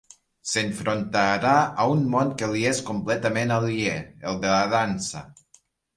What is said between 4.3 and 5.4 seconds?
el de la dansa.